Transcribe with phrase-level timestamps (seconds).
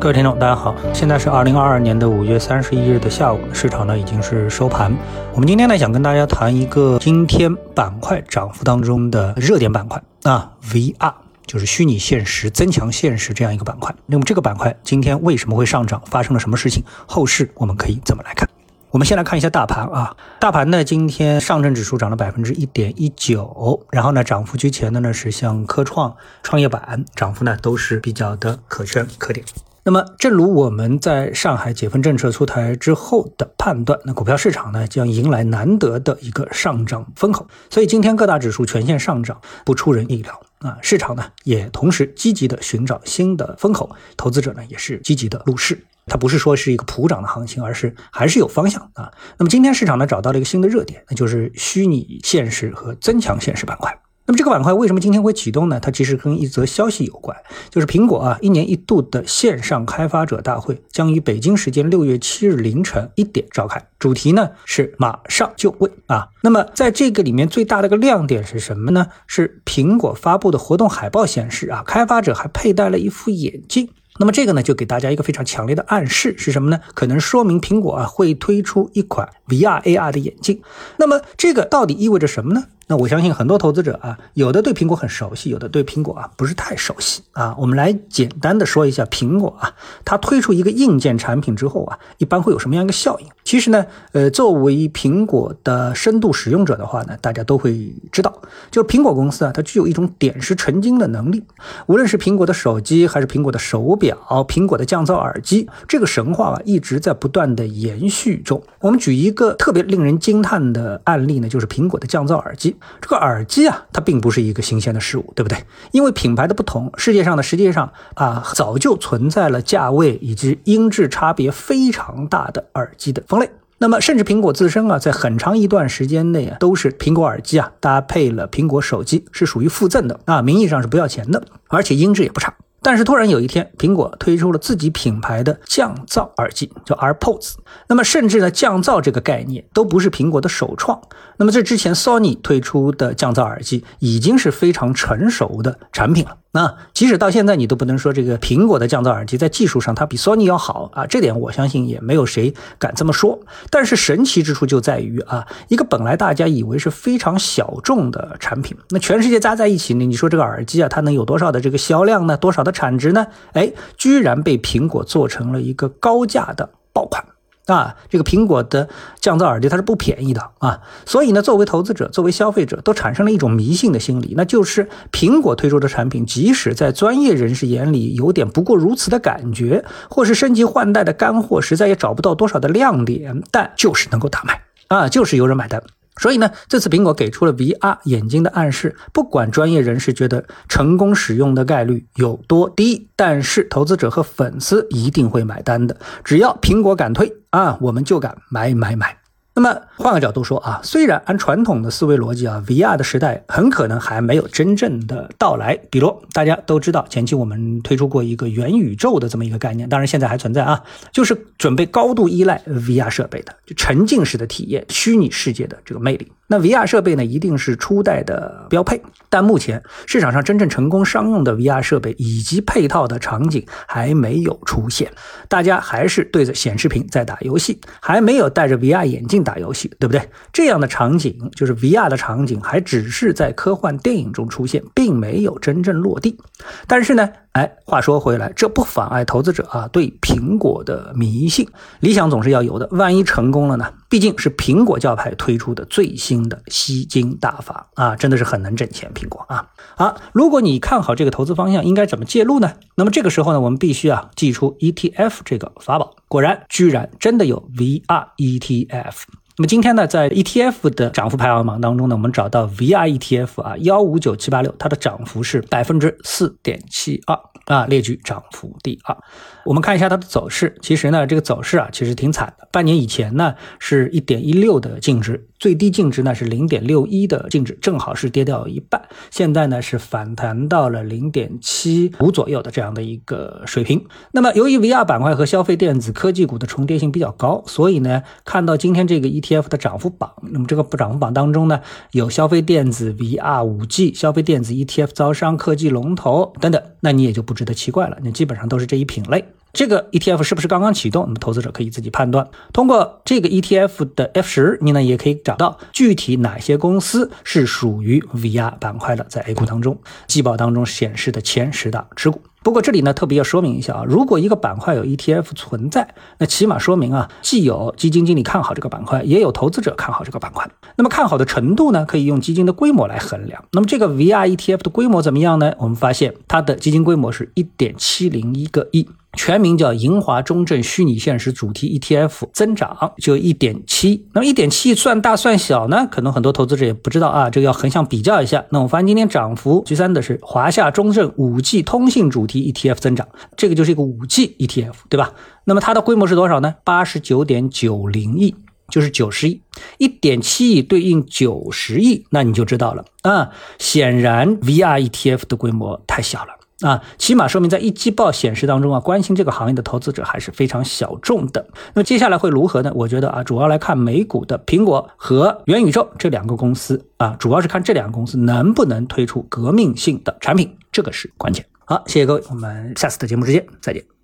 [0.00, 4.96] 各位听众，大家好，现在是二零二二年的五月三十一日的下午，市场呢已经是收盘。
[5.32, 11.14] 我们今天呢想跟大家谈一个今天板块涨幅当中的热点板块啊，VR
[11.46, 13.92] 就是虚拟现实、增强现实这样一个板块。
[14.06, 16.00] 那么这个板块今天为什么会上涨？
[16.06, 16.84] 发生了什么事情？
[17.06, 18.48] 后市我们可以怎么来看？
[18.90, 29.44] 我们先来看一下大盘啊，大盘呢今天上证指数涨了百分之一点一九，然后呢涨幅居前的呢是像科创、创业板，涨幅呢都是比较的可圈可点。
[29.88, 40.76] 那么，正如我们在上海解封政策出台之后的判断，那股票市场呢将迎来难得的一个上涨风口，所以今天各大指数全线上涨，不出人意料啊。
[40.82, 43.88] 市场呢也同时积极的寻找新的风口，
[44.18, 49.10] 投资者呢也是积极的入市，它不是说是一个普涨的行情，而是还是有方向啊。
[49.38, 53.98] 那么今天市场呢找到了一个新的热点，那就是虚拟现实和增强现实板块。
[54.28, 55.80] 那么这个板块为什么今天会启动呢？
[55.80, 57.34] 它其实跟一则消息有关，
[57.70, 66.28] 就是苹果啊一年一度的线上开发者大会将于北京时间六月七日凌晨一点召开，主题呢是马上就位啊。
[66.42, 69.06] 那么在这个里面最大的一个亮点是什么呢？
[69.26, 73.88] 是苹果发布的活动海报显示啊，开发者还佩戴了一副眼镜。
[74.20, 76.80] 那么这个呢就给大家一个非常强烈的暗示是什么呢？
[76.92, 80.60] 可能说明苹果啊会推出一款 VR AR 的眼镜。
[80.98, 82.64] 那么这个到底意味着什么呢？
[82.90, 87.54] 那我相信很多投资者啊，有的对苹果很熟悉，有的对苹果啊不是太熟悉啊。
[87.58, 89.74] 我们来简单的说一下苹果啊，
[90.06, 93.26] 它推出一个硬件产品之后啊，一般会有什么样一个效应？
[93.44, 98.34] 其实呢，呃，作为苹果的深度使用者的话呢，大家都会知道，
[98.70, 101.44] 就是苹果公司啊，它具有一种点石成金的能力。
[101.88, 104.16] 无论是苹果的手机，还是苹果的手表，
[104.48, 108.62] 苹果的降噪耳机，这个神话啊一直在不断的延续中。
[108.80, 112.76] 我们举一个特别令人惊叹的案例呢，就是苹果的降噪耳机。
[113.00, 115.58] 这个耳机啊，它并不是一个新鲜的事物，对不对？
[115.92, 123.50] 因为品牌的不同，世界上呢，实际上啊，早就存在了价位以及音质差别非常大的耳机的分类。
[123.80, 132.52] 那么，甚至苹果自身啊，在很长一段时间内啊，都是苹果耳机啊搭配了苹果手机，是属于附赠的啊，名义上是不要钱的，而且音质也不差。
[132.88, 137.56] 但是突然有一天，苹果推出了自己品牌的降噪耳机，叫 AirPods。
[137.86, 140.98] 那么甚至呢，降噪这个概念都不是苹果的首创。
[141.36, 146.38] 那么这之前，Sony 推出的降噪耳机已经是非常成熟的产品了。
[146.50, 153.38] 那即使到现在，你都不能说这个苹果的降噪耳机在技术上它比 Sony 要好啊，这点我相信也没有谁敢这么说。
[153.70, 162.36] 但是神奇之处就在于啊，一个本来大家以为是非常小众的产品，那全世界加在一起呢，你说这个耳机啊，它能有多少的这个销量呢？
[162.38, 163.26] 多少的产值呢？
[163.52, 167.22] 哎，居然被苹果做成了一个高价的爆款。
[167.68, 168.88] 啊，这个苹果的
[169.20, 185.82] 降噪耳机它是不便宜的啊，所以呢，作为投资者、作为消费者，都产生了一种迷信的心理，那就是苹果推出的产品，即使在专业人士眼里有点不过如此的感觉，或是升级换代的干货，实在也找不到多少的亮点，但就是能够大卖啊，就是有人买单。
[186.18, 195.96] 所以呢，这次苹果给出了 VR 眼睛的暗示，不管专业人士觉得成功使用的概率有多低，但是投资者和粉丝一定会买单的。
[196.24, 199.16] 只要苹果敢推啊，我们就敢买买买。
[199.58, 205.76] 那么换个角度说啊，虽然按传统的思维逻辑啊，VR 的时代很可能还没有真正的到来。
[205.90, 210.80] 比如大家都知道，前期我们推出过一个元宇宙的这么一个概念，当然现在还存在啊，
[211.10, 216.30] 就是准备高度依赖 VR 设备的，就沉浸式的体验虚拟世界的这个魅力。
[216.48, 225.12] 那 VR 设备呢，一定是初代的标配，但目前市场上真正成功商用的 VR 设备以及配套的场景还没有出现，
[225.46, 230.22] 大家还是对着显示屏在打游戏，还没有戴着 VR 眼镜打游戏，对不对？
[230.52, 236.38] 这样的场景就是 VR 的场景，还只是在科幻电影中出现，并没有真正落地。
[236.86, 237.28] 但是呢？
[237.52, 241.66] 哎，话说回来，这不妨碍投资者啊对苹果的迷信。
[241.98, 243.92] 理想总是要有的，万一成功了呢？
[244.08, 249.10] 毕竟是苹果教派推出的最新的吸金大法啊，真的是很能挣钱。
[249.12, 252.74] 苹果啊，好，如果你看好这个投资方向，应该怎么介入呢？
[252.94, 256.14] 那么这个时候呢，我们必须啊祭出 ETF 这个法宝。
[256.28, 259.14] 果然，居然真的有 VR ETF。
[259.58, 267.36] 那么今天呢，在 ETF 的涨幅排行榜当中呢，我们找到 VIE TF 啊，幺五九七八六，它的涨幅是百分之四点七二。
[267.68, 269.16] 啊，列举涨幅第二。
[269.64, 272.66] 我们看一下它的走势，其实呢，这个走势啊，其实挺惨的。
[272.72, 279.02] 半年以前呢，是一点一六的净值，最低净值呢是零点六一的净值，正好是跌掉一半。
[279.30, 284.06] 现在呢是反弹到了零点七五左右的这样的一个水平。
[284.32, 291.82] 那么由于 VR 板块和消费电子科技股的重叠性比较高，所以呢，看到今天这个 ETF 的涨幅榜，那么这个涨幅榜当中呢，
[292.12, 299.44] 有消费电子、VR、五 G、消费电子 ETF、招商科技龙头等等，那你也就不值得奇怪了，那基本上都是这一品类。
[299.72, 301.24] 这个 ETF 是不是刚刚启动？
[301.24, 302.48] 那么投资者可以自己判断。
[302.72, 312.40] 通过这个 ETF 的 F 十，你呢也可以找到具体哪些公司是属于 VR 板块的，在 A 股当中季报当中显示的前十大持股。
[312.60, 320.68] 不过这里呢特别要说明一下啊，如果一个板块有 ETF 存在，那起码说明啊，既有基金经理看好这个板块，也有投资者看好这个板块。
[320.96, 323.64] 那么看好的程度呢，可以用基金的规模来衡量。
[323.72, 325.72] 那么这个 VR ETF 的规模怎么样呢？
[325.78, 329.08] 我们发现它的基金规模是一点七零一个亿。
[329.38, 334.26] 全名叫银华中证虚拟现实主题 ETF，增长就一点七。
[334.32, 336.08] 那么一点七算大算小呢？
[336.10, 338.64] 可能很多投资者也不知道啊，这个要横向比较一下。
[338.70, 345.32] 那我发现今天涨幅居三的是华夏中证五 G 通信主题 ETF 增长，这个就是一个五 G ETF，对吧？
[345.64, 346.74] 那么它的规模是多少呢？
[346.82, 348.56] 八十九点九零亿，
[348.90, 349.62] 就是九十亿。
[349.98, 353.50] 一点七亿对应九十亿，那你就知道了啊。
[353.78, 356.57] 显然 VR ETF 的规模太小了。
[356.80, 361.66] 啊，起码说明在一季报显示当中啊，关心这个行业的投资者还是非常小众的。
[361.94, 362.92] 那么接下来会如何呢？
[362.94, 371.66] 我觉得啊，主要来看美股的苹果和元宇宙这两个公司啊，主要是看这两个公司能不能推出革命性的产品，这个是关键。
[371.84, 374.17] 好，谢谢各位，我们下次的节目时间，再见。